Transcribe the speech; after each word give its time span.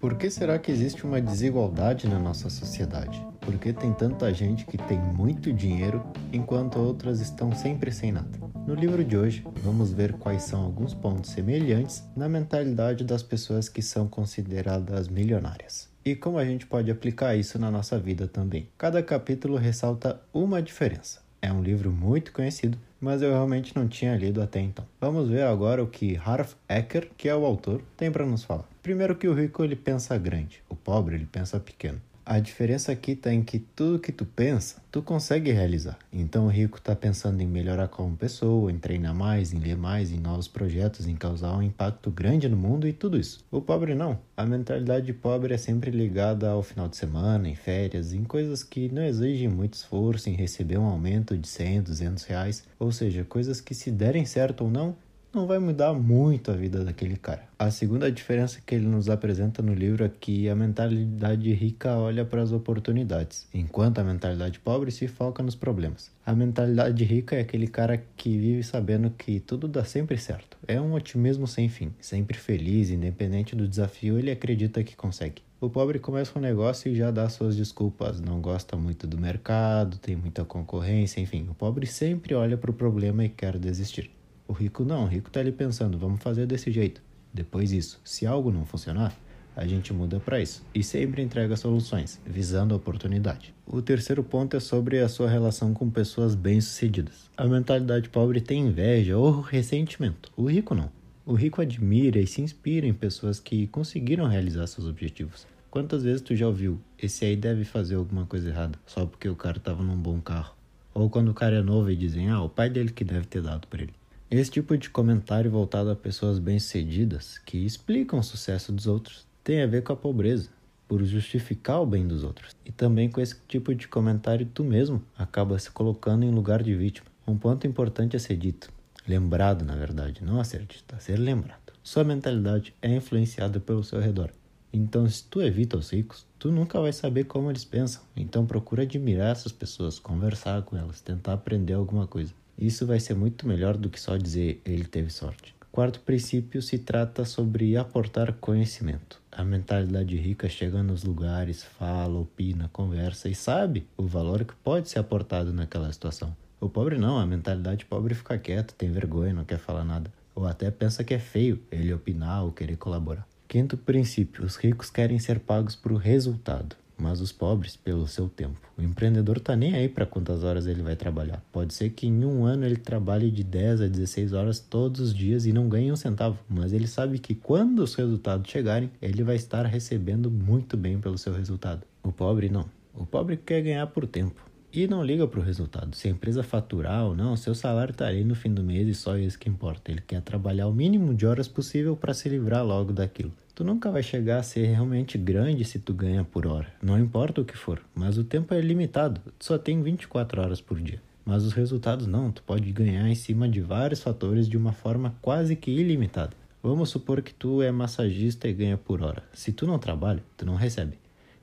Por 0.00 0.14
que 0.16 0.30
será 0.30 0.58
que 0.58 0.72
existe 0.72 1.04
uma 1.04 1.20
desigualdade 1.20 2.08
na 2.08 2.18
nossa 2.18 2.48
sociedade? 2.48 3.22
Por 3.38 3.58
que 3.58 3.70
tem 3.70 3.92
tanta 3.92 4.32
gente 4.32 4.64
que 4.64 4.78
tem 4.78 4.98
muito 4.98 5.52
dinheiro 5.52 6.02
enquanto 6.32 6.78
outras 6.78 7.20
estão 7.20 7.54
sempre 7.54 7.92
sem 7.92 8.10
nada? 8.10 8.38
No 8.66 8.74
livro 8.74 9.04
de 9.04 9.14
hoje, 9.14 9.46
vamos 9.62 9.92
ver 9.92 10.14
quais 10.14 10.44
são 10.44 10.62
alguns 10.64 10.94
pontos 10.94 11.32
semelhantes 11.32 12.02
na 12.16 12.30
mentalidade 12.30 13.04
das 13.04 13.22
pessoas 13.22 13.68
que 13.68 13.82
são 13.82 14.08
consideradas 14.08 15.06
milionárias. 15.06 15.90
E 16.02 16.16
como 16.16 16.38
a 16.38 16.46
gente 16.46 16.66
pode 16.66 16.90
aplicar 16.90 17.36
isso 17.36 17.58
na 17.58 17.70
nossa 17.70 17.98
vida 17.98 18.26
também. 18.26 18.70
Cada 18.78 19.02
capítulo 19.02 19.58
ressalta 19.58 20.18
uma 20.32 20.62
diferença. 20.62 21.20
É 21.42 21.52
um 21.52 21.62
livro 21.62 21.92
muito 21.92 22.32
conhecido, 22.32 22.78
mas 23.00 23.22
eu 23.22 23.30
realmente 23.30 23.74
não 23.74 23.88
tinha 23.88 24.16
lido 24.16 24.42
até 24.42 24.60
então. 24.60 24.86
Vamos 25.00 25.28
ver 25.28 25.42
agora 25.42 25.82
o 25.82 25.86
que 25.86 26.16
Harv 26.16 26.50
Eker, 26.68 27.10
que 27.16 27.28
é 27.28 27.34
o 27.34 27.44
autor, 27.44 27.82
tem 27.96 28.10
para 28.10 28.26
nos 28.26 28.44
falar. 28.44 28.68
Primeiro 28.82 29.16
que 29.16 29.28
o 29.28 29.34
rico 29.34 29.64
ele 29.64 29.76
pensa 29.76 30.18
grande, 30.18 30.62
o 30.68 30.76
pobre 30.76 31.14
ele 31.14 31.26
pensa 31.26 31.58
pequeno. 31.58 32.00
A 32.30 32.38
diferença 32.38 32.92
aqui 32.92 33.10
está 33.10 33.34
em 33.34 33.42
que 33.42 33.58
tudo 33.58 33.98
que 33.98 34.12
tu 34.12 34.24
pensa, 34.24 34.80
tu 34.88 35.02
consegue 35.02 35.50
realizar. 35.50 35.98
Então 36.12 36.46
o 36.46 36.48
rico 36.48 36.78
está 36.78 36.94
pensando 36.94 37.40
em 37.40 37.46
melhorar 37.48 37.88
como 37.88 38.16
pessoa, 38.16 38.70
em 38.70 38.78
treinar 38.78 39.12
mais, 39.12 39.52
em 39.52 39.58
ler 39.58 39.76
mais, 39.76 40.12
em 40.12 40.20
novos 40.20 40.46
projetos, 40.46 41.08
em 41.08 41.16
causar 41.16 41.56
um 41.56 41.60
impacto 41.60 42.08
grande 42.08 42.48
no 42.48 42.56
mundo 42.56 42.86
e 42.86 42.92
tudo 42.92 43.18
isso. 43.18 43.44
O 43.50 43.60
pobre 43.60 43.96
não. 43.96 44.16
A 44.36 44.46
mentalidade 44.46 45.12
pobre 45.12 45.54
é 45.54 45.58
sempre 45.58 45.90
ligada 45.90 46.48
ao 46.48 46.62
final 46.62 46.88
de 46.88 46.96
semana, 46.96 47.48
em 47.48 47.56
férias, 47.56 48.12
em 48.12 48.22
coisas 48.22 48.62
que 48.62 48.88
não 48.90 49.02
exigem 49.02 49.48
muito 49.48 49.74
esforço, 49.74 50.30
em 50.30 50.34
receber 50.34 50.78
um 50.78 50.86
aumento 50.86 51.36
de 51.36 51.48
100, 51.48 51.82
200 51.82 52.22
reais. 52.22 52.62
Ou 52.78 52.92
seja, 52.92 53.24
coisas 53.24 53.60
que 53.60 53.74
se 53.74 53.90
derem 53.90 54.24
certo 54.24 54.62
ou 54.62 54.70
não, 54.70 54.94
não 55.32 55.46
vai 55.46 55.58
mudar 55.58 55.92
muito 55.92 56.50
a 56.50 56.54
vida 56.54 56.84
daquele 56.84 57.16
cara. 57.16 57.44
A 57.58 57.70
segunda 57.70 58.10
diferença 58.10 58.60
que 58.64 58.74
ele 58.74 58.86
nos 58.86 59.08
apresenta 59.08 59.62
no 59.62 59.72
livro 59.72 60.04
é 60.04 60.08
que 60.08 60.48
a 60.48 60.56
mentalidade 60.56 61.52
rica 61.52 61.94
olha 61.94 62.24
para 62.24 62.42
as 62.42 62.50
oportunidades, 62.50 63.46
enquanto 63.54 63.98
a 63.98 64.04
mentalidade 64.04 64.58
pobre 64.58 64.90
se 64.90 65.06
foca 65.06 65.42
nos 65.42 65.54
problemas. 65.54 66.10
A 66.26 66.34
mentalidade 66.34 67.04
rica 67.04 67.36
é 67.36 67.40
aquele 67.40 67.68
cara 67.68 68.02
que 68.16 68.36
vive 68.36 68.62
sabendo 68.62 69.10
que 69.10 69.38
tudo 69.38 69.68
dá 69.68 69.84
sempre 69.84 70.18
certo. 70.18 70.56
É 70.66 70.80
um 70.80 70.94
otimismo 70.94 71.46
sem 71.46 71.68
fim, 71.68 71.92
sempre 72.00 72.36
feliz, 72.36 72.90
independente 72.90 73.54
do 73.54 73.68
desafio, 73.68 74.18
ele 74.18 74.30
acredita 74.30 74.82
que 74.82 74.96
consegue. 74.96 75.42
O 75.60 75.68
pobre 75.68 75.98
começa 75.98 76.38
um 76.38 76.42
negócio 76.42 76.90
e 76.90 76.96
já 76.96 77.10
dá 77.10 77.28
suas 77.28 77.54
desculpas, 77.54 78.20
não 78.20 78.40
gosta 78.40 78.76
muito 78.76 79.06
do 79.06 79.18
mercado, 79.18 79.98
tem 79.98 80.16
muita 80.16 80.44
concorrência, 80.44 81.20
enfim, 81.20 81.46
o 81.50 81.54
pobre 81.54 81.86
sempre 81.86 82.34
olha 82.34 82.56
para 82.56 82.70
o 82.70 82.74
problema 82.74 83.24
e 83.24 83.28
quer 83.28 83.58
desistir. 83.58 84.10
O 84.50 84.52
rico 84.52 84.82
não, 84.82 85.04
o 85.04 85.06
rico 85.06 85.30
tá 85.30 85.38
ali 85.38 85.52
pensando, 85.52 85.96
vamos 85.96 86.20
fazer 86.20 86.44
desse 86.44 86.72
jeito. 86.72 87.00
Depois 87.32 87.70
isso, 87.70 88.00
se 88.02 88.26
algo 88.26 88.50
não 88.50 88.66
funcionar, 88.66 89.16
a 89.54 89.64
gente 89.64 89.92
muda 89.92 90.18
para 90.18 90.40
isso 90.40 90.66
e 90.74 90.82
sempre 90.82 91.22
entrega 91.22 91.54
soluções, 91.54 92.20
visando 92.26 92.74
a 92.74 92.76
oportunidade. 92.76 93.54
O 93.64 93.80
terceiro 93.80 94.24
ponto 94.24 94.56
é 94.56 94.58
sobre 94.58 94.98
a 94.98 95.08
sua 95.08 95.30
relação 95.30 95.72
com 95.72 95.88
pessoas 95.88 96.34
bem-sucedidas. 96.34 97.30
A 97.36 97.46
mentalidade 97.46 98.08
pobre 98.08 98.40
tem 98.40 98.66
inveja 98.66 99.16
ou 99.16 99.40
ressentimento. 99.40 100.32
O 100.36 100.46
rico 100.46 100.74
não. 100.74 100.90
O 101.24 101.34
rico 101.34 101.62
admira 101.62 102.18
e 102.18 102.26
se 102.26 102.42
inspira 102.42 102.88
em 102.88 102.92
pessoas 102.92 103.38
que 103.38 103.68
conseguiram 103.68 104.26
realizar 104.26 104.66
seus 104.66 104.88
objetivos. 104.88 105.46
Quantas 105.70 106.02
vezes 106.02 106.22
tu 106.22 106.34
já 106.34 106.48
ouviu? 106.48 106.80
Esse 106.98 107.24
aí 107.24 107.36
deve 107.36 107.64
fazer 107.64 107.94
alguma 107.94 108.26
coisa 108.26 108.48
errada, 108.48 108.76
só 108.84 109.06
porque 109.06 109.28
o 109.28 109.36
cara 109.36 109.60
tava 109.60 109.84
num 109.84 109.96
bom 109.96 110.20
carro. 110.20 110.56
Ou 110.92 111.08
quando 111.08 111.28
o 111.28 111.34
cara 111.34 111.58
é 111.58 111.62
novo 111.62 111.88
e 111.88 111.94
dizem, 111.94 112.30
ah, 112.30 112.42
o 112.42 112.48
pai 112.48 112.68
dele 112.68 112.90
que 112.90 113.04
deve 113.04 113.28
ter 113.28 113.42
dado 113.42 113.68
para 113.68 113.82
ele. 113.82 113.99
Esse 114.30 114.48
tipo 114.48 114.78
de 114.78 114.88
comentário 114.88 115.50
voltado 115.50 115.90
a 115.90 115.96
pessoas 115.96 116.38
bem-sucedidas 116.38 117.36
que 117.38 117.58
explicam 117.66 118.20
o 118.20 118.22
sucesso 118.22 118.70
dos 118.70 118.86
outros 118.86 119.26
tem 119.42 119.60
a 119.60 119.66
ver 119.66 119.82
com 119.82 119.92
a 119.92 119.96
pobreza, 119.96 120.48
por 120.86 121.02
justificar 121.02 121.82
o 121.82 121.86
bem 121.86 122.06
dos 122.06 122.22
outros. 122.22 122.54
E 122.64 122.70
também 122.70 123.10
com 123.10 123.20
esse 123.20 123.34
tipo 123.48 123.74
de 123.74 123.88
comentário 123.88 124.46
tu 124.46 124.62
mesmo 124.62 125.02
acaba 125.18 125.58
se 125.58 125.68
colocando 125.72 126.24
em 126.24 126.30
lugar 126.30 126.62
de 126.62 126.72
vítima. 126.76 127.08
Um 127.26 127.36
ponto 127.36 127.66
importante 127.66 128.14
a 128.14 128.20
ser 128.20 128.36
dito, 128.36 128.72
lembrado 129.04 129.64
na 129.64 129.74
verdade, 129.74 130.22
não 130.22 130.38
a 130.38 130.44
ser 130.44 130.60
dito, 130.60 130.94
a 130.94 131.00
ser 131.00 131.18
lembrado. 131.18 131.72
Sua 131.82 132.04
mentalidade 132.04 132.72
é 132.80 132.94
influenciada 132.94 133.58
pelo 133.58 133.82
seu 133.82 133.98
redor. 133.98 134.30
Então, 134.72 135.08
se 135.08 135.24
tu 135.24 135.42
evita 135.42 135.76
os 135.76 135.90
ricos, 135.90 136.24
tu 136.38 136.52
nunca 136.52 136.80
vai 136.80 136.92
saber 136.92 137.24
como 137.24 137.50
eles 137.50 137.64
pensam. 137.64 138.00
Então, 138.16 138.46
procura 138.46 138.84
admirar 138.84 139.32
essas 139.32 139.50
pessoas, 139.50 139.98
conversar 139.98 140.62
com 140.62 140.76
elas, 140.76 141.00
tentar 141.00 141.32
aprender 141.32 141.72
alguma 141.72 142.06
coisa. 142.06 142.32
Isso 142.60 142.86
vai 142.86 143.00
ser 143.00 143.14
muito 143.14 143.48
melhor 143.48 143.76
do 143.76 143.88
que 143.88 143.98
só 143.98 144.18
dizer 144.18 144.60
ele 144.66 144.84
teve 144.84 145.10
sorte. 145.10 145.54
Quarto 145.72 146.00
princípio 146.00 146.60
se 146.60 146.78
trata 146.78 147.24
sobre 147.24 147.76
aportar 147.76 148.34
conhecimento. 148.34 149.18
A 149.32 149.42
mentalidade 149.42 150.16
rica 150.16 150.48
chega 150.48 150.82
nos 150.82 151.04
lugares, 151.04 151.62
fala, 151.62 152.18
opina, 152.18 152.68
conversa 152.72 153.28
e 153.28 153.34
sabe 153.34 153.86
o 153.96 154.02
valor 154.02 154.44
que 154.44 154.52
pode 154.64 154.90
ser 154.90 154.98
aportado 154.98 155.52
naquela 155.52 155.90
situação. 155.90 156.36
O 156.60 156.68
pobre 156.68 156.98
não, 156.98 157.18
a 157.18 157.24
mentalidade 157.24 157.86
pobre 157.86 158.14
fica 158.14 158.36
quieto, 158.36 158.74
tem 158.74 158.90
vergonha, 158.90 159.32
não 159.32 159.44
quer 159.44 159.58
falar 159.58 159.84
nada. 159.84 160.12
Ou 160.34 160.46
até 160.46 160.70
pensa 160.70 161.02
que 161.02 161.14
é 161.14 161.18
feio 161.18 161.62
ele 161.70 161.94
opinar 161.94 162.44
ou 162.44 162.52
querer 162.52 162.76
colaborar. 162.76 163.26
Quinto 163.48 163.76
princípio: 163.78 164.44
os 164.44 164.56
ricos 164.56 164.90
querem 164.90 165.18
ser 165.18 165.40
pagos 165.40 165.74
por 165.74 165.94
resultado 165.94 166.76
mas 167.00 167.20
os 167.20 167.32
pobres 167.32 167.76
pelo 167.76 168.06
seu 168.06 168.28
tempo. 168.28 168.60
O 168.76 168.82
empreendedor 168.82 169.40
tá 169.40 169.56
nem 169.56 169.74
aí 169.74 169.88
para 169.88 170.04
quantas 170.04 170.44
horas 170.44 170.66
ele 170.66 170.82
vai 170.82 170.94
trabalhar. 170.94 171.42
Pode 171.50 171.72
ser 171.72 171.90
que 171.90 172.06
em 172.06 172.24
um 172.24 172.44
ano 172.44 172.66
ele 172.66 172.76
trabalhe 172.76 173.30
de 173.30 173.42
10 173.42 173.80
a 173.80 173.86
16 173.86 174.32
horas 174.32 174.60
todos 174.60 175.00
os 175.00 175.14
dias 175.14 175.46
e 175.46 175.52
não 175.52 175.68
ganhe 175.68 175.90
um 175.90 175.96
centavo, 175.96 176.38
mas 176.48 176.72
ele 176.72 176.86
sabe 176.86 177.18
que 177.18 177.34
quando 177.34 177.80
os 177.80 177.94
resultados 177.94 178.50
chegarem, 178.50 178.90
ele 179.00 179.22
vai 179.22 179.36
estar 179.36 179.64
recebendo 179.64 180.30
muito 180.30 180.76
bem 180.76 181.00
pelo 181.00 181.16
seu 181.16 181.32
resultado. 181.32 181.86
O 182.02 182.12
pobre 182.12 182.48
não. 182.48 182.66
O 182.94 183.06
pobre 183.06 183.36
quer 183.36 183.62
ganhar 183.62 183.86
por 183.86 184.06
tempo 184.06 184.49
e 184.72 184.86
não 184.86 185.04
liga 185.04 185.26
para 185.26 185.40
o 185.40 185.42
resultado. 185.42 185.94
Se 185.96 186.08
a 186.08 186.10
empresa 186.10 186.42
faturar 186.42 187.04
ou 187.04 187.14
não, 187.14 187.36
seu 187.36 187.54
salário 187.54 187.92
está 187.92 188.06
ali 188.06 188.24
no 188.24 188.34
fim 188.34 188.52
do 188.52 188.62
mês 188.62 188.88
e 188.88 188.94
só 188.94 189.16
isso 189.16 189.38
que 189.38 189.48
importa. 189.48 189.90
Ele 189.90 190.00
quer 190.00 190.20
trabalhar 190.22 190.66
o 190.66 190.72
mínimo 190.72 191.14
de 191.14 191.26
horas 191.26 191.48
possível 191.48 191.96
para 191.96 192.14
se 192.14 192.28
livrar 192.28 192.64
logo 192.64 192.92
daquilo. 192.92 193.32
Tu 193.54 193.64
nunca 193.64 193.90
vai 193.90 194.02
chegar 194.02 194.38
a 194.38 194.42
ser 194.42 194.66
realmente 194.66 195.18
grande 195.18 195.64
se 195.64 195.78
tu 195.78 195.92
ganha 195.92 196.24
por 196.24 196.46
hora. 196.46 196.66
Não 196.82 196.98
importa 196.98 197.40
o 197.40 197.44
que 197.44 197.56
for, 197.56 197.82
mas 197.94 198.16
o 198.16 198.24
tempo 198.24 198.54
é 198.54 198.60
limitado. 198.60 199.20
Tu 199.38 199.44
só 199.44 199.58
tem 199.58 199.82
24 199.82 200.40
horas 200.40 200.60
por 200.60 200.80
dia. 200.80 201.02
Mas 201.24 201.44
os 201.44 201.52
resultados 201.52 202.06
não, 202.06 202.30
tu 202.30 202.42
pode 202.42 202.72
ganhar 202.72 203.08
em 203.08 203.14
cima 203.14 203.48
de 203.48 203.60
vários 203.60 204.02
fatores 204.02 204.48
de 204.48 204.56
uma 204.56 204.72
forma 204.72 205.14
quase 205.20 205.56
que 205.56 205.70
ilimitada. 205.70 206.32
Vamos 206.62 206.90
supor 206.90 207.22
que 207.22 207.32
tu 207.32 207.62
é 207.62 207.70
massagista 207.70 208.48
e 208.48 208.52
ganha 208.52 208.76
por 208.76 209.02
hora. 209.02 209.22
Se 209.32 209.52
tu 209.52 209.66
não 209.66 209.78
trabalha, 209.78 210.22
tu 210.36 210.44
não 210.44 210.54
recebe. 210.54 210.98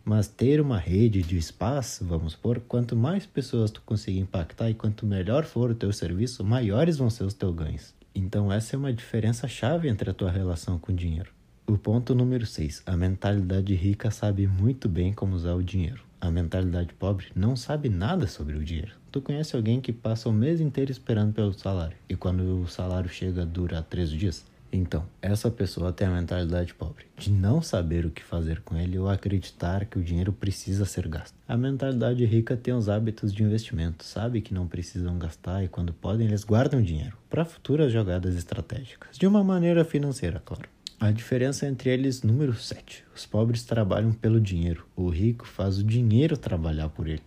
Mas 0.08 0.30
ter 0.30 0.62
uma 0.62 0.78
rede 0.78 1.22
de 1.22 1.38
espaço, 1.38 2.06
vamos 2.06 2.32
supor, 2.32 2.62
quanto 2.62 2.96
mais 2.96 3.26
pessoas 3.26 3.70
tu 3.70 3.82
conseguir 3.86 4.20
impactar 4.20 4.70
e 4.70 4.74
quanto 4.74 5.06
melhor 5.06 5.44
for 5.44 5.70
o 5.70 5.76
teu 5.76 5.92
serviço, 5.92 6.46
maiores 6.46 6.96
vão 6.96 7.10
ser 7.10 7.26
os 7.26 7.34
teus 7.34 7.54
ganhos. 7.54 7.94
Então 8.16 8.50
essa 8.50 8.74
é 8.74 8.80
uma 8.80 8.94
diferença 8.94 9.50
chave 9.50 9.90
entre 9.90 10.10
a 10.10 10.14
tua 10.14 10.32
relação 10.32 10.80
com 10.80 10.94
o 10.94 10.96
dinheiro. 10.96 11.30
O 11.68 11.78
ponto 11.78 12.16
número 12.16 12.46
6. 12.46 12.84
A 12.86 12.96
mentalidade 12.96 13.76
rica 13.76 14.10
sabe 14.10 14.48
muito 14.48 14.88
bem 14.88 15.12
como 15.12 15.36
usar 15.36 15.56
o 15.56 15.62
dinheiro. 15.62 16.02
A 16.22 16.32
mentalidade 16.32 16.94
pobre 16.94 17.26
não 17.36 17.58
sabe 17.58 17.90
nada 17.90 18.28
sobre 18.28 18.56
o 18.56 18.64
dinheiro. 18.64 18.94
Tu 19.12 19.22
conhece 19.22 19.58
alguém 19.58 19.82
que 19.82 19.92
passa 19.92 20.30
o 20.30 20.34
mês 20.34 20.62
inteiro 20.62 20.90
esperando 20.90 21.34
pelo 21.34 21.52
salário 21.52 21.98
e 22.08 22.16
quando 22.16 22.62
o 22.62 22.68
salário 22.70 23.10
chega 23.10 23.46
dura 23.46 23.82
três 23.82 24.10
dias? 24.10 24.46
Então, 24.72 25.06
essa 25.22 25.50
pessoa 25.50 25.94
tem 25.94 26.08
a 26.08 26.12
mentalidade 26.12 26.74
pobre, 26.74 27.06
de 27.18 27.32
não 27.32 27.62
saber 27.62 28.06
o 28.06 28.12
que 28.12 28.24
fazer 28.24 28.62
com 28.62 28.76
ele 28.76 29.00
ou 29.00 29.10
acreditar 29.10 29.86
que 29.86 29.98
o 29.98 30.04
dinheiro 30.04 30.34
precisa 30.34 30.86
ser 30.86 31.08
gasto. 31.08 31.34
A 31.48 31.56
mentalidade 31.56 32.26
rica 32.26 32.58
tem 32.58 32.74
os 32.74 32.90
hábitos 32.90 33.34
de 33.34 33.44
investimento, 33.44 34.04
sabe 34.04 34.42
que 34.42 34.54
não 34.54 34.68
precisam 34.68 35.18
gastar 35.18 35.64
e 35.64 35.70
quando 35.70 35.94
podem 35.94 36.28
eles 36.28 36.44
guardam 36.44 36.82
dinheiro 36.82 37.18
para 37.30 37.46
futuras 37.46 37.92
jogadas 37.92 38.36
estratégicas, 38.36 39.18
de 39.18 39.26
uma 39.26 39.44
maneira 39.44 39.86
financeira, 39.86 40.42
claro. 40.44 40.68
A 41.00 41.12
diferença 41.12 41.68
entre 41.68 41.92
eles, 41.92 42.24
número 42.24 42.54
7. 42.54 43.06
Os 43.16 43.26
pobres 43.26 43.64
trabalham 43.64 44.12
pelo 44.12 44.42
dinheiro, 44.42 44.86
o 44.96 45.08
rico 45.10 45.48
faz 45.48 45.78
o 45.78 45.84
dinheiro 45.84 46.36
trabalhar 46.36 46.90
por 46.90 47.08
ele. 47.08 47.24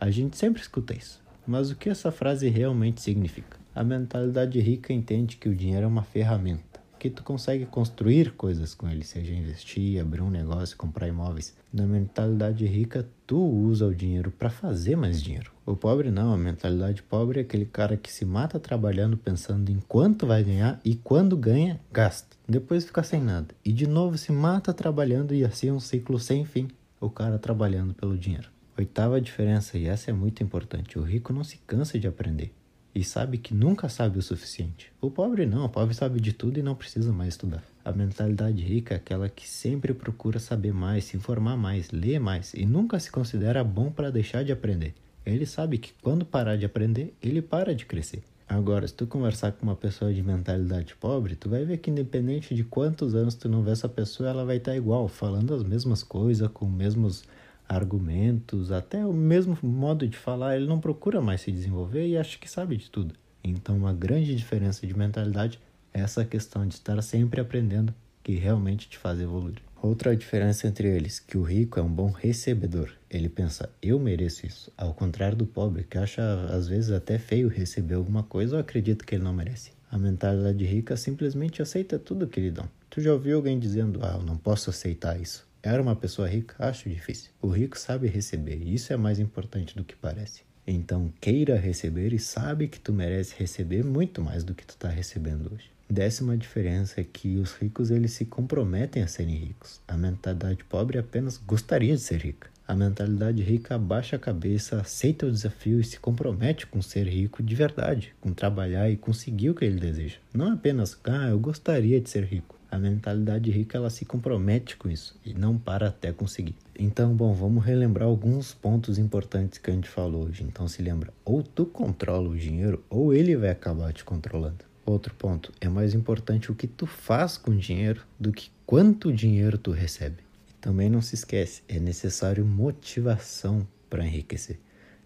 A 0.00 0.08
gente 0.10 0.36
sempre 0.36 0.62
escuta 0.62 0.96
isso, 0.96 1.20
mas 1.46 1.70
o 1.70 1.76
que 1.76 1.90
essa 1.90 2.12
frase 2.12 2.48
realmente 2.48 3.02
significa? 3.02 3.58
A 3.74 3.84
mentalidade 3.84 4.58
rica 4.60 4.92
entende 4.92 5.36
que 5.36 5.48
o 5.48 5.54
dinheiro 5.54 5.84
é 5.84 5.88
uma 5.88 6.02
ferramenta 6.02 6.67
que 6.98 7.08
tu 7.08 7.22
consegue 7.22 7.64
construir 7.66 8.32
coisas 8.32 8.74
com 8.74 8.88
ele, 8.88 9.04
seja 9.04 9.32
investir, 9.32 10.00
abrir 10.00 10.20
um 10.20 10.30
negócio, 10.30 10.76
comprar 10.76 11.06
imóveis. 11.06 11.56
Na 11.72 11.86
mentalidade 11.86 12.66
rica, 12.66 13.08
tu 13.26 13.38
usa 13.38 13.86
o 13.86 13.94
dinheiro 13.94 14.30
para 14.30 14.50
fazer 14.50 14.96
mais 14.96 15.22
dinheiro. 15.22 15.52
O 15.64 15.76
pobre 15.76 16.10
não, 16.10 16.32
a 16.32 16.36
mentalidade 16.36 17.02
pobre 17.02 17.38
é 17.38 17.42
aquele 17.42 17.66
cara 17.66 17.96
que 17.96 18.10
se 18.10 18.24
mata 18.24 18.58
trabalhando 18.58 19.16
pensando 19.16 19.70
em 19.70 19.80
quanto 19.86 20.26
vai 20.26 20.42
ganhar 20.42 20.80
e 20.84 20.96
quando 20.96 21.36
ganha, 21.36 21.80
gasta. 21.92 22.36
Depois 22.48 22.84
fica 22.84 23.02
sem 23.02 23.20
nada. 23.22 23.54
E 23.64 23.72
de 23.72 23.86
novo 23.86 24.18
se 24.18 24.32
mata 24.32 24.72
trabalhando 24.72 25.34
e 25.34 25.44
assim 25.44 25.68
é 25.68 25.72
um 25.72 25.80
ciclo 25.80 26.18
sem 26.18 26.44
fim. 26.44 26.68
O 27.00 27.08
cara 27.08 27.38
trabalhando 27.38 27.94
pelo 27.94 28.16
dinheiro. 28.16 28.48
Oitava 28.78 29.20
diferença, 29.20 29.76
e 29.76 29.86
essa 29.86 30.10
é 30.10 30.12
muito 30.12 30.40
importante: 30.42 30.98
o 30.98 31.02
rico 31.02 31.32
não 31.32 31.42
se 31.42 31.58
cansa 31.66 31.98
de 31.98 32.06
aprender. 32.06 32.52
E 32.98 33.04
sabe 33.04 33.38
que 33.38 33.54
nunca 33.54 33.88
sabe 33.88 34.18
o 34.18 34.22
suficiente. 34.22 34.90
O 35.00 35.08
pobre 35.08 35.46
não, 35.46 35.64
o 35.64 35.68
pobre 35.68 35.94
sabe 35.94 36.20
de 36.20 36.32
tudo 36.32 36.58
e 36.58 36.62
não 36.62 36.74
precisa 36.74 37.12
mais 37.12 37.34
estudar. 37.34 37.62
A 37.84 37.92
mentalidade 37.92 38.60
rica 38.60 38.94
é 38.94 38.96
aquela 38.96 39.28
que 39.28 39.48
sempre 39.48 39.94
procura 39.94 40.40
saber 40.40 40.72
mais, 40.72 41.04
se 41.04 41.16
informar 41.16 41.56
mais, 41.56 41.90
ler 41.92 42.18
mais 42.18 42.54
e 42.54 42.66
nunca 42.66 42.98
se 42.98 43.10
considera 43.10 43.62
bom 43.62 43.90
para 43.90 44.10
deixar 44.10 44.42
de 44.42 44.50
aprender. 44.50 44.94
Ele 45.24 45.46
sabe 45.46 45.78
que 45.78 45.92
quando 46.02 46.24
parar 46.24 46.56
de 46.56 46.66
aprender, 46.66 47.14
ele 47.22 47.40
para 47.40 47.72
de 47.72 47.86
crescer. 47.86 48.22
Agora, 48.48 48.88
se 48.88 48.94
tu 48.94 49.06
conversar 49.06 49.52
com 49.52 49.64
uma 49.64 49.76
pessoa 49.76 50.12
de 50.12 50.22
mentalidade 50.22 50.96
pobre, 50.96 51.36
tu 51.36 51.48
vai 51.48 51.64
ver 51.64 51.76
que 51.76 51.90
independente 51.90 52.54
de 52.54 52.64
quantos 52.64 53.14
anos 53.14 53.34
tu 53.34 53.48
não 53.48 53.62
vê 53.62 53.70
essa 53.70 53.88
pessoa, 53.88 54.30
ela 54.30 54.44
vai 54.44 54.56
estar 54.56 54.74
igual, 54.74 55.06
falando 55.06 55.54
as 55.54 55.62
mesmas 55.62 56.02
coisas, 56.02 56.48
com 56.50 56.66
os 56.66 56.72
mesmos 56.72 57.24
argumentos, 57.68 58.72
até 58.72 59.04
o 59.04 59.12
mesmo 59.12 59.56
modo 59.62 60.08
de 60.08 60.16
falar, 60.16 60.56
ele 60.56 60.66
não 60.66 60.80
procura 60.80 61.20
mais 61.20 61.42
se 61.42 61.52
desenvolver 61.52 62.06
e 62.06 62.16
acha 62.16 62.38
que 62.38 62.50
sabe 62.50 62.76
de 62.76 62.90
tudo. 62.90 63.14
Então, 63.44 63.76
uma 63.76 63.92
grande 63.92 64.34
diferença 64.34 64.86
de 64.86 64.96
mentalidade 64.96 65.60
é 65.92 66.00
essa 66.00 66.24
questão 66.24 66.66
de 66.66 66.74
estar 66.74 67.00
sempre 67.02 67.40
aprendendo, 67.40 67.94
que 68.22 68.34
realmente 68.34 68.88
te 68.88 68.98
faz 68.98 69.20
evoluir. 69.20 69.56
Outra 69.80 70.16
diferença 70.16 70.66
entre 70.66 70.88
eles, 70.88 71.20
que 71.20 71.38
o 71.38 71.42
rico 71.42 71.78
é 71.78 71.82
um 71.82 71.88
bom 71.88 72.10
recebedor. 72.10 72.90
Ele 73.08 73.28
pensa, 73.28 73.70
eu 73.80 73.98
mereço 73.98 74.44
isso. 74.44 74.72
Ao 74.76 74.92
contrário 74.92 75.36
do 75.36 75.46
pobre, 75.46 75.84
que 75.84 75.96
acha 75.96 76.22
às 76.50 76.66
vezes 76.66 76.90
até 76.90 77.16
feio 77.16 77.48
receber 77.48 77.94
alguma 77.94 78.24
coisa 78.24 78.56
ou 78.56 78.60
acredita 78.60 79.04
que 79.04 79.14
ele 79.14 79.22
não 79.22 79.32
merece. 79.32 79.70
A 79.90 79.96
mentalidade 79.96 80.64
rica 80.64 80.96
simplesmente 80.96 81.62
aceita 81.62 81.98
tudo 81.98 82.26
que 82.26 82.40
lhe 82.40 82.50
dão. 82.50 82.68
Tu 82.90 83.00
já 83.00 83.12
ouviu 83.12 83.36
alguém 83.36 83.58
dizendo, 83.58 84.00
ah, 84.02 84.16
eu 84.18 84.22
não 84.22 84.36
posso 84.36 84.68
aceitar 84.68 85.18
isso? 85.18 85.47
Era 85.62 85.82
uma 85.82 85.96
pessoa 85.96 86.28
rica? 86.28 86.54
Acho 86.58 86.88
difícil. 86.88 87.30
O 87.42 87.48
rico 87.48 87.78
sabe 87.78 88.06
receber, 88.06 88.60
e 88.62 88.74
isso 88.74 88.92
é 88.92 88.96
mais 88.96 89.18
importante 89.18 89.76
do 89.76 89.84
que 89.84 89.96
parece. 89.96 90.42
Então, 90.66 91.12
queira 91.20 91.56
receber 91.56 92.12
e 92.12 92.18
sabe 92.18 92.68
que 92.68 92.78
tu 92.78 92.92
merece 92.92 93.34
receber 93.38 93.82
muito 93.82 94.20
mais 94.20 94.44
do 94.44 94.54
que 94.54 94.66
tu 94.66 94.70
está 94.70 94.88
recebendo 94.88 95.52
hoje. 95.52 95.70
Décima 95.90 96.36
diferença 96.36 97.00
é 97.00 97.04
que 97.04 97.38
os 97.38 97.54
ricos 97.54 97.90
eles 97.90 98.12
se 98.12 98.26
comprometem 98.26 99.02
a 99.02 99.08
serem 99.08 99.34
ricos. 99.34 99.80
A 99.88 99.96
mentalidade 99.96 100.62
pobre 100.64 100.98
apenas 100.98 101.38
gostaria 101.38 101.94
de 101.94 102.02
ser 102.02 102.20
rica. 102.20 102.50
A 102.66 102.74
mentalidade 102.74 103.42
rica 103.42 103.76
abaixa 103.76 104.16
a 104.16 104.18
cabeça, 104.18 104.78
aceita 104.78 105.24
o 105.24 105.32
desafio 105.32 105.80
e 105.80 105.84
se 105.84 105.98
compromete 105.98 106.66
com 106.66 106.82
ser 106.82 107.08
rico 107.08 107.42
de 107.42 107.54
verdade, 107.54 108.14
com 108.20 108.34
trabalhar 108.34 108.90
e 108.90 108.98
conseguir 108.98 109.48
o 109.48 109.54
que 109.54 109.64
ele 109.64 109.80
deseja. 109.80 110.18
Não 110.34 110.52
apenas, 110.52 110.98
ah, 111.04 111.28
eu 111.30 111.38
gostaria 111.38 111.98
de 111.98 112.10
ser 112.10 112.24
rico. 112.24 112.57
A 112.70 112.78
mentalidade 112.78 113.50
rica 113.50 113.78
ela 113.78 113.88
se 113.88 114.04
compromete 114.04 114.76
com 114.76 114.90
isso 114.90 115.18
e 115.24 115.32
não 115.32 115.56
para 115.56 115.88
até 115.88 116.12
conseguir. 116.12 116.54
Então, 116.78 117.14
bom, 117.14 117.32
vamos 117.32 117.64
relembrar 117.64 118.06
alguns 118.06 118.52
pontos 118.52 118.98
importantes 118.98 119.58
que 119.58 119.70
a 119.70 119.74
gente 119.74 119.88
falou 119.88 120.26
hoje. 120.26 120.44
Então, 120.44 120.68
se 120.68 120.82
lembra, 120.82 121.12
ou 121.24 121.42
tu 121.42 121.64
controla 121.64 122.28
o 122.28 122.36
dinheiro 122.36 122.84
ou 122.90 123.14
ele 123.14 123.36
vai 123.36 123.50
acabar 123.50 123.92
te 123.92 124.04
controlando. 124.04 124.68
Outro 124.84 125.14
ponto, 125.14 125.52
é 125.60 125.68
mais 125.68 125.94
importante 125.94 126.50
o 126.50 126.54
que 126.54 126.66
tu 126.66 126.86
faz 126.86 127.36
com 127.36 127.50
o 127.50 127.56
dinheiro 127.56 128.02
do 128.18 128.32
que 128.32 128.50
quanto 128.64 129.12
dinheiro 129.12 129.58
tu 129.58 129.70
recebe. 129.70 130.22
também 130.60 130.90
não 130.90 131.00
se 131.00 131.14
esquece, 131.14 131.62
é 131.68 131.78
necessário 131.78 132.44
motivação 132.44 133.66
para 133.88 134.04
enriquecer. 134.04 134.58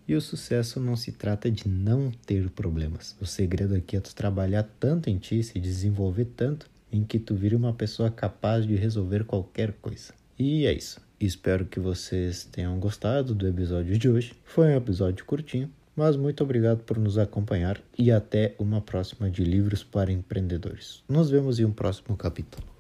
E 0.07 0.15
o 0.15 0.21
sucesso 0.21 0.81
não 0.81 0.97
se 0.97 1.13
trata 1.13 1.51
de 1.51 1.69
não 1.69 2.11
ter 2.27 2.51
problemas. 2.51 3.17
O 3.21 3.27
segredo 3.27 3.75
aqui 3.75 3.97
é 3.97 4.01
tu 4.01 4.15
trabalhar 4.15 4.65
tanto 4.81 5.09
em 5.09 5.19
ti, 5.19 5.43
se 5.43 5.61
desenvolver 5.61 6.27
tanto, 6.37 6.71
em 6.93 7.03
que 7.03 7.19
tu 7.19 7.35
vire 7.35 7.57
uma 7.57 7.73
pessoa 7.73 8.11
capaz 8.11 8.67
de 8.67 8.77
resolver 8.77 9.25
qualquer 9.25 9.73
coisa. 9.81 10.13
E 10.39 10.67
é 10.67 10.73
isso. 10.73 11.01
Espero 11.19 11.65
que 11.65 11.81
vocês 11.81 12.45
tenham 12.45 12.79
gostado 12.79 13.35
do 13.35 13.47
episódio 13.47 13.97
de 13.97 14.09
hoje. 14.09 14.35
Foi 14.45 14.67
um 14.67 14.77
episódio 14.77 15.25
curtinho, 15.25 15.71
mas 15.97 16.17
muito 16.17 16.43
obrigado 16.43 16.83
por 16.85 16.99
nos 16.99 17.17
acompanhar 17.17 17.81
e 17.97 18.11
até 18.11 18.55
uma 18.59 18.81
próxima 18.81 19.31
de 19.31 19.45
Livros 19.45 19.85
para 19.85 20.13
Empreendedores. 20.13 21.03
Nos 21.09 21.31
vemos 21.31 21.61
em 21.61 21.65
um 21.65 21.73
próximo 21.73 22.17
capítulo. 22.17 22.72